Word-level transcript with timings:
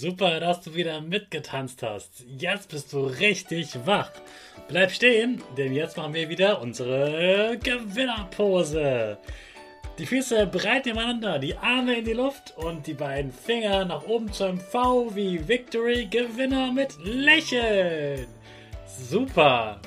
Super, 0.00 0.38
dass 0.38 0.60
du 0.60 0.74
wieder 0.76 1.00
mitgetanzt 1.00 1.82
hast. 1.82 2.24
Jetzt 2.38 2.68
bist 2.70 2.92
du 2.92 3.00
richtig 3.00 3.74
wach. 3.84 4.12
Bleib 4.68 4.92
stehen, 4.92 5.42
denn 5.56 5.72
jetzt 5.72 5.96
machen 5.96 6.14
wir 6.14 6.28
wieder 6.28 6.60
unsere 6.60 7.58
Gewinnerpose. 7.60 9.18
Die 9.98 10.06
Füße 10.06 10.46
breit 10.46 10.86
nebeneinander, 10.86 11.40
die 11.40 11.56
Arme 11.56 11.98
in 11.98 12.04
die 12.04 12.12
Luft 12.12 12.54
und 12.56 12.86
die 12.86 12.94
beiden 12.94 13.32
Finger 13.32 13.84
nach 13.86 14.06
oben 14.06 14.32
zum 14.32 14.60
V 14.60 15.16
wie 15.16 15.48
Victory 15.48 16.06
Gewinner 16.06 16.70
mit 16.70 16.94
Lächeln. 17.02 18.28
Super. 18.86 19.80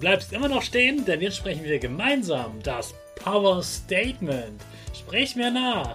Bleibst 0.00 0.32
immer 0.32 0.48
noch 0.48 0.62
stehen, 0.62 1.04
denn 1.04 1.20
jetzt 1.20 1.36
sprechen 1.36 1.62
wir 1.62 1.78
gemeinsam 1.78 2.60
das 2.64 2.94
Power 3.14 3.62
Statement. 3.62 4.60
Sprich 4.92 5.36
mir 5.36 5.52
nach. 5.52 5.94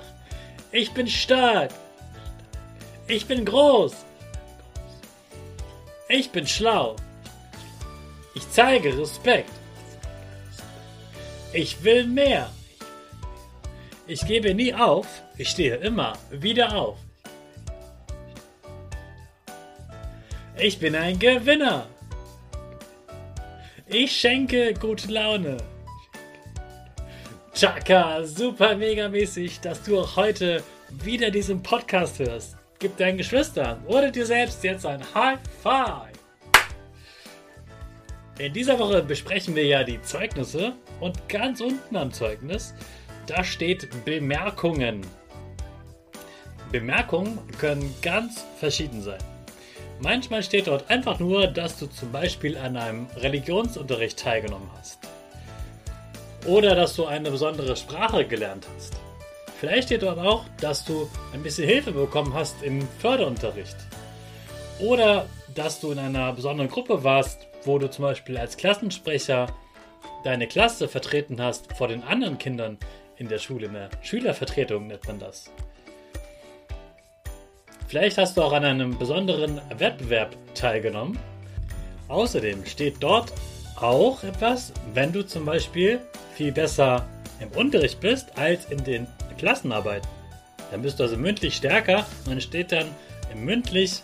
Ich 0.71 0.91
bin 0.93 1.07
stark. 1.07 1.71
Ich 3.11 3.25
bin 3.25 3.43
groß. 3.43 3.93
Ich 6.07 6.29
bin 6.31 6.47
schlau. 6.47 6.95
Ich 8.35 8.49
zeige 8.49 8.97
Respekt. 8.97 9.51
Ich 11.51 11.83
will 11.83 12.07
mehr. 12.07 12.49
Ich 14.07 14.25
gebe 14.25 14.55
nie 14.55 14.73
auf. 14.73 15.07
Ich 15.37 15.49
stehe 15.49 15.75
immer 15.75 16.13
wieder 16.29 16.73
auf. 16.73 16.99
Ich 20.57 20.79
bin 20.79 20.95
ein 20.95 21.19
Gewinner. 21.19 21.87
Ich 23.87 24.13
schenke 24.13 24.73
gute 24.73 25.11
Laune. 25.11 25.57
Chaka, 27.53 28.23
super 28.23 28.77
mega 28.77 29.09
mäßig, 29.09 29.59
dass 29.59 29.83
du 29.83 29.99
auch 29.99 30.15
heute 30.15 30.63
wieder 31.03 31.29
diesen 31.29 31.61
Podcast 31.61 32.17
hörst. 32.19 32.60
Gib 32.81 32.97
deinen 32.97 33.19
Geschwistern 33.19 33.85
oder 33.85 34.09
dir 34.09 34.25
selbst 34.25 34.63
jetzt 34.63 34.87
ein 34.87 35.03
High 35.13 35.37
Five. 35.61 36.09
In 38.39 38.53
dieser 38.53 38.79
Woche 38.79 39.03
besprechen 39.03 39.55
wir 39.55 39.65
ja 39.65 39.83
die 39.83 40.01
Zeugnisse 40.01 40.73
und 40.99 41.29
ganz 41.29 41.61
unten 41.61 41.95
am 41.95 42.11
Zeugnis, 42.11 42.73
da 43.27 43.43
steht 43.43 44.03
Bemerkungen. 44.03 45.01
Bemerkungen 46.71 47.37
können 47.59 47.93
ganz 48.01 48.43
verschieden 48.57 49.03
sein. 49.03 49.21
Manchmal 49.99 50.41
steht 50.41 50.65
dort 50.65 50.89
einfach 50.89 51.19
nur, 51.19 51.45
dass 51.45 51.77
du 51.77 51.85
zum 51.85 52.11
Beispiel 52.11 52.57
an 52.57 52.77
einem 52.77 53.05
Religionsunterricht 53.15 54.17
teilgenommen 54.17 54.71
hast. 54.79 54.97
Oder 56.47 56.73
dass 56.73 56.95
du 56.95 57.05
eine 57.05 57.29
besondere 57.29 57.75
Sprache 57.75 58.25
gelernt 58.25 58.65
hast. 58.75 59.00
Vielleicht 59.61 59.89
steht 59.89 60.01
dort 60.01 60.17
auch, 60.17 60.45
dass 60.59 60.85
du 60.85 61.07
ein 61.35 61.43
bisschen 61.43 61.67
Hilfe 61.67 61.91
bekommen 61.91 62.33
hast 62.33 62.63
im 62.63 62.81
Förderunterricht. 62.97 63.75
Oder 64.79 65.27
dass 65.53 65.79
du 65.79 65.91
in 65.91 65.99
einer 65.99 66.33
besonderen 66.33 66.67
Gruppe 66.67 67.03
warst, 67.03 67.45
wo 67.63 67.77
du 67.77 67.87
zum 67.87 68.05
Beispiel 68.05 68.39
als 68.39 68.57
Klassensprecher 68.57 69.55
deine 70.23 70.47
Klasse 70.47 70.87
vertreten 70.87 71.39
hast 71.39 71.77
vor 71.77 71.89
den 71.89 72.01
anderen 72.01 72.39
Kindern 72.39 72.79
in 73.17 73.27
der 73.27 73.37
Schule. 73.37 73.69
Eine 73.69 73.91
Schülervertretung 74.01 74.87
nennt 74.87 75.05
man 75.05 75.19
das. 75.19 75.51
Vielleicht 77.87 78.17
hast 78.17 78.37
du 78.37 78.41
auch 78.41 78.53
an 78.53 78.65
einem 78.65 78.97
besonderen 78.97 79.61
Wettbewerb 79.77 80.35
teilgenommen. 80.55 81.19
Außerdem 82.07 82.65
steht 82.65 82.95
dort 82.99 83.31
auch 83.79 84.23
etwas, 84.23 84.73
wenn 84.95 85.11
du 85.11 85.21
zum 85.21 85.45
Beispiel 85.45 85.99
viel 86.33 86.51
besser 86.51 87.07
im 87.41 87.49
Unterricht 87.49 87.99
bist 87.99 88.37
als 88.37 88.65
in 88.65 88.83
den 88.83 89.07
Klassenarbeiten. 89.37 90.07
Dann 90.71 90.81
bist 90.81 90.99
du 90.99 91.03
also 91.03 91.17
mündlich 91.17 91.55
stärker 91.55 92.05
und 92.25 92.31
dann 92.31 92.41
steht 92.41 92.71
dann, 92.71 92.87
mündlich 93.35 94.01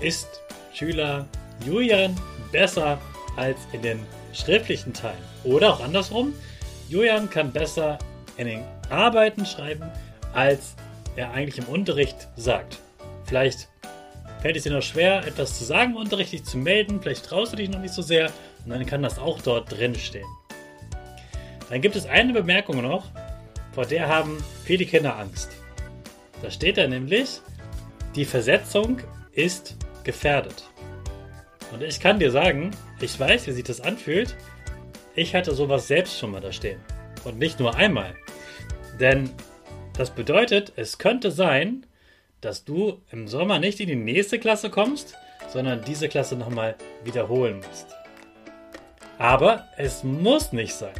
ist 0.00 0.28
Schüler 0.72 1.26
Julian 1.64 2.16
besser 2.50 2.98
als 3.36 3.58
in 3.72 3.82
den 3.82 4.00
schriftlichen 4.32 4.92
Teilen. 4.92 5.16
Oder 5.44 5.74
auch 5.74 5.80
andersrum, 5.80 6.32
Julian 6.88 7.30
kann 7.30 7.52
besser 7.52 7.98
in 8.36 8.46
den 8.46 8.64
Arbeiten 8.90 9.44
schreiben, 9.44 9.90
als 10.32 10.74
er 11.16 11.32
eigentlich 11.32 11.58
im 11.58 11.72
Unterricht 11.72 12.28
sagt. 12.36 12.78
Vielleicht 13.24 13.68
fällt 14.40 14.56
es 14.56 14.62
dir 14.62 14.72
noch 14.72 14.82
schwer, 14.82 15.26
etwas 15.26 15.58
zu 15.58 15.64
sagen 15.64 15.92
im 15.92 15.96
Unterricht, 15.96 16.32
dich 16.32 16.44
zu 16.44 16.56
melden, 16.56 17.00
vielleicht 17.02 17.26
traust 17.26 17.52
du 17.52 17.56
dich 17.56 17.68
noch 17.68 17.80
nicht 17.80 17.94
so 17.94 18.02
sehr 18.02 18.32
und 18.64 18.70
dann 18.70 18.86
kann 18.86 19.02
das 19.02 19.18
auch 19.18 19.42
dort 19.42 19.70
drin 19.72 19.94
stehen. 19.94 20.26
Dann 21.70 21.80
gibt 21.80 21.96
es 21.96 22.06
eine 22.06 22.32
Bemerkung 22.32 22.82
noch, 22.82 23.06
vor 23.72 23.86
der 23.86 24.08
haben 24.08 24.42
viele 24.64 24.86
Kinder 24.86 25.18
Angst. 25.18 25.50
Da 26.42 26.50
steht 26.50 26.78
da 26.78 26.86
nämlich, 26.86 27.40
die 28.14 28.24
Versetzung 28.24 29.00
ist 29.32 29.76
gefährdet. 30.04 30.64
Und 31.72 31.82
ich 31.82 32.00
kann 32.00 32.18
dir 32.18 32.30
sagen, 32.30 32.70
ich 33.00 33.18
weiß, 33.18 33.46
wie 33.46 33.52
sich 33.52 33.64
das 33.64 33.80
anfühlt. 33.80 34.34
Ich 35.14 35.34
hatte 35.34 35.54
sowas 35.54 35.86
selbst 35.88 36.18
schon 36.18 36.30
mal 36.30 36.40
da 36.40 36.52
stehen. 36.52 36.80
Und 37.24 37.38
nicht 37.38 37.60
nur 37.60 37.74
einmal. 37.74 38.14
Denn 38.98 39.30
das 39.96 40.10
bedeutet, 40.10 40.72
es 40.76 40.98
könnte 40.98 41.30
sein, 41.30 41.84
dass 42.40 42.64
du 42.64 43.02
im 43.10 43.28
Sommer 43.28 43.58
nicht 43.58 43.80
in 43.80 43.88
die 43.88 43.96
nächste 43.96 44.38
Klasse 44.38 44.70
kommst, 44.70 45.14
sondern 45.48 45.84
diese 45.84 46.08
Klasse 46.08 46.36
nochmal 46.36 46.76
wiederholen 47.04 47.56
musst. 47.56 47.88
Aber 49.18 49.66
es 49.76 50.04
muss 50.04 50.52
nicht 50.52 50.74
sein. 50.74 50.94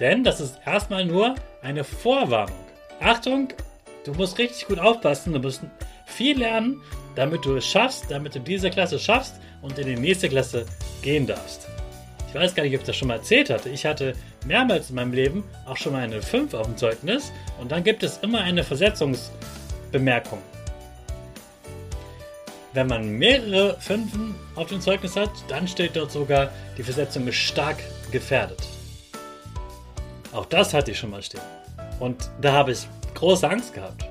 Denn 0.00 0.24
das 0.24 0.40
ist 0.40 0.58
erstmal 0.66 1.04
nur 1.04 1.34
eine 1.62 1.84
Vorwarnung. 1.84 2.56
Achtung, 3.00 3.48
du 4.04 4.12
musst 4.12 4.38
richtig 4.38 4.66
gut 4.66 4.78
aufpassen, 4.78 5.32
du 5.32 5.38
musst 5.38 5.62
viel 6.06 6.38
lernen, 6.38 6.80
damit 7.14 7.44
du 7.44 7.56
es 7.56 7.66
schaffst, 7.66 8.10
damit 8.10 8.34
du 8.34 8.40
diese 8.40 8.70
Klasse 8.70 8.98
schaffst 8.98 9.34
und 9.62 9.78
in 9.78 9.86
die 9.86 9.96
nächste 9.96 10.28
Klasse 10.28 10.66
gehen 11.02 11.26
darfst. 11.26 11.68
Ich 12.28 12.34
weiß 12.34 12.54
gar 12.54 12.64
nicht, 12.64 12.74
ob 12.74 12.80
ich 12.80 12.86
das 12.86 12.96
schon 12.96 13.08
mal 13.08 13.14
erzählt 13.14 13.48
hatte. 13.48 13.70
Ich 13.70 13.86
hatte 13.86 14.14
mehrmals 14.44 14.90
in 14.90 14.96
meinem 14.96 15.12
Leben 15.12 15.44
auch 15.64 15.76
schon 15.76 15.92
mal 15.92 16.02
eine 16.02 16.20
5 16.20 16.52
auf 16.54 16.66
dem 16.66 16.76
Zeugnis 16.76 17.32
und 17.58 17.72
dann 17.72 17.82
gibt 17.82 18.02
es 18.02 18.18
immer 18.18 18.40
eine 18.40 18.62
Versetzungsbemerkung. 18.62 20.42
Wenn 22.74 22.88
man 22.88 23.08
mehrere 23.08 23.80
Fünfen 23.80 24.34
auf 24.54 24.68
dem 24.68 24.82
Zeugnis 24.82 25.16
hat, 25.16 25.30
dann 25.48 25.66
steht 25.66 25.96
dort 25.96 26.12
sogar, 26.12 26.50
die 26.76 26.82
Versetzung 26.82 27.26
ist 27.26 27.36
stark 27.36 27.78
gefährdet. 28.12 28.75
Auch 30.32 30.46
das 30.46 30.74
hatte 30.74 30.90
ich 30.90 30.98
schon 30.98 31.10
mal 31.10 31.22
stehen. 31.22 31.40
Und 32.00 32.30
da 32.40 32.52
habe 32.52 32.72
ich 32.72 32.86
große 33.14 33.48
Angst 33.48 33.74
gehabt. 33.74 34.06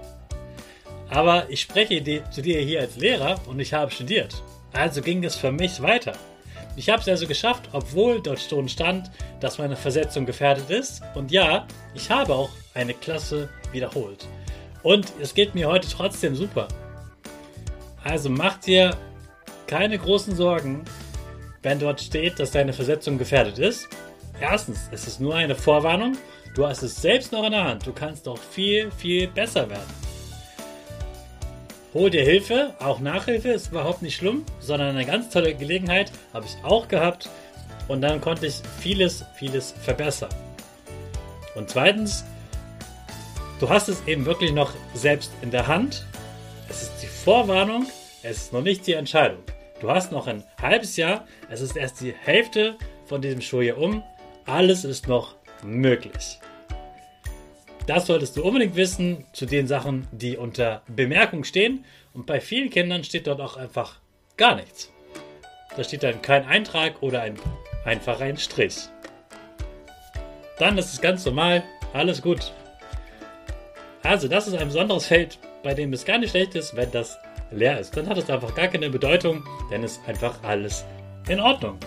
Aber 1.10 1.50
ich 1.50 1.62
spreche 1.62 2.24
zu 2.32 2.42
dir 2.42 2.60
hier 2.62 2.82
als 2.82 2.98
Lehrer 2.98 3.40
und 3.48 3.60
ich 3.60 3.74
habe 3.74 3.92
studiert. 3.92 4.42
Also 4.74 5.02
ging 5.02 5.24
es 5.24 5.36
für 5.36 5.52
mich 5.52 5.82
weiter. 5.82 6.14
Ich 6.76 6.90
habe 6.90 7.02
es 7.02 7.08
also 7.08 7.26
geschafft, 7.26 7.70
obwohl 7.72 8.22
dort 8.22 8.40
schon 8.40 8.68
stand, 8.68 9.10
dass 9.40 9.58
meine 9.58 9.78
Versetzung 9.78 10.26
gefährdet 10.26 10.70
ist. 10.70 11.02
Und 11.14 11.32
ja, 11.32 11.68
ich 11.94 12.10
habe 12.10 12.36
auch 12.36 12.50
eine 12.74 12.94
Klasse 12.94 13.50
wiederholt. 13.72 14.28
Und 14.84 15.14
es 15.22 15.34
geht 15.34 15.56
mir 15.56 15.68
heute 15.70 15.88
trotzdem 15.88 16.36
super. 16.36 16.68
Also 18.04 18.30
mach 18.30 18.58
dir 18.58 18.98
keine 19.68 19.98
großen 19.98 20.36
Sorgen, 20.36 20.84
wenn 21.64 21.80
dort 21.80 22.02
steht, 22.02 22.40
dass 22.40 22.52
deine 22.52 22.74
Versetzung 22.74 23.18
gefährdet 23.18 23.58
ist. 23.58 23.88
Erstens, 24.40 24.90
es 24.92 25.08
ist 25.08 25.22
nur 25.22 25.36
eine 25.36 25.56
Vorwarnung. 25.56 26.18
Du 26.56 26.66
hast 26.68 26.84
es 26.84 27.02
selbst 27.02 27.32
noch 27.32 27.44
in 27.46 27.52
der 27.52 27.64
Hand. 27.64 27.86
Du 27.86 27.94
kannst 27.94 28.28
doch 28.28 28.38
viel, 28.38 28.92
viel 28.92 29.28
besser 29.28 29.70
werden. 29.70 30.06
Hol 31.94 32.10
dir 32.10 32.26
Hilfe, 32.26 32.74
auch 32.80 33.00
Nachhilfe 33.00 33.50
ist 33.50 33.72
überhaupt 33.72 34.02
nicht 34.02 34.18
schlimm, 34.18 34.44
sondern 34.60 34.90
eine 34.90 35.06
ganz 35.06 35.30
tolle 35.30 35.56
Gelegenheit 35.56 36.12
habe 36.34 36.46
ich 36.46 36.58
auch 36.62 36.90
gehabt 36.90 37.30
und 37.88 38.02
dann 38.02 38.20
konnte 38.20 38.48
ich 38.48 38.56
vieles, 38.82 39.24
vieles 39.36 39.74
verbessern. 39.82 40.30
Und 41.56 41.70
zweitens, 41.70 42.26
du 43.62 43.70
hast 43.70 43.88
es 43.88 44.06
eben 44.08 44.26
wirklich 44.26 44.52
noch 44.52 44.74
selbst 44.94 45.32
in 45.42 45.52
der 45.52 45.68
Hand. 45.68 46.06
Es 46.68 46.82
ist 46.82 47.02
die 47.02 47.08
Vorwarnung, 47.08 47.86
es 48.24 48.38
ist 48.38 48.54
noch 48.54 48.62
nicht 48.62 48.86
die 48.88 48.94
Entscheidung. 48.94 49.40
Du 49.80 49.90
hast 49.90 50.12
noch 50.12 50.28
ein 50.28 50.44
halbes 50.62 50.98
Jahr, 50.98 51.26
es 51.50 51.62
ist 51.62 51.78
erst 51.78 52.02
die 52.02 52.14
Hälfte 52.14 52.76
von 53.06 53.22
diesem 53.22 53.40
hier 53.40 53.78
um. 53.78 54.04
Alles 54.46 54.86
ist 54.86 55.08
noch 55.08 55.36
möglich. 55.64 56.40
Das 57.88 58.08
solltest 58.08 58.38
du 58.38 58.44
unbedingt 58.44 58.76
wissen 58.76 59.26
zu 59.34 59.46
den 59.46 59.68
Sachen, 59.68 60.08
die 60.12 60.38
unter 60.38 60.82
Bemerkung 60.88 61.44
stehen. 61.44 61.86
Und 62.14 62.26
bei 62.26 62.40
vielen 62.40 62.70
Kindern 62.70 63.04
steht 63.04 63.28
dort 63.28 63.42
auch 63.42 63.58
einfach 63.58 64.00
gar 64.38 64.56
nichts. 64.56 64.92
Da 65.76 65.84
steht 65.84 66.04
dann 66.04 66.22
kein 66.22 66.46
Eintrag 66.46 67.02
oder 67.02 67.22
ein, 67.22 67.38
einfach 67.86 68.22
ein 68.22 68.38
Strich. 68.38 68.76
Dann 70.58 70.78
ist 70.78 70.94
es 70.94 71.02
ganz 71.02 71.26
normal, 71.26 71.64
alles 71.94 72.22
gut. 72.22 72.54
Also, 74.04 74.28
das 74.28 74.48
ist 74.48 74.56
ein 74.56 74.68
besonderes 74.68 75.08
Feld, 75.08 75.40
bei 75.64 75.74
dem 75.74 75.92
es 75.92 76.06
gar 76.06 76.20
nicht 76.20 76.30
schlecht 76.30 76.56
ist, 76.56 76.76
wenn 76.76 76.92
das 76.92 77.18
leer 77.52 77.80
ist. 77.80 77.98
Dann 77.98 78.08
hat 78.08 78.18
es 78.18 78.30
einfach 78.30 78.54
gar 78.54 78.68
keine 78.68 78.90
Bedeutung, 78.90 79.44
denn 79.72 79.84
es 79.84 79.94
ist 79.94 80.08
einfach 80.08 80.42
alles 80.44 80.86
in 81.28 81.40
Ordnung. 81.40 81.78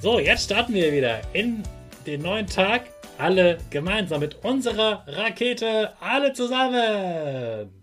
So, 0.00 0.20
jetzt 0.20 0.44
starten 0.44 0.74
wir 0.74 0.92
wieder 0.92 1.22
in 1.32 1.64
den 2.06 2.22
neuen 2.22 2.46
Tag. 2.46 2.82
Alle 3.18 3.58
gemeinsam 3.70 4.20
mit 4.20 4.44
unserer 4.44 5.02
Rakete. 5.08 5.92
Alle 6.00 6.32
zusammen. 6.32 7.82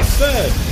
Fünf. 0.00 0.71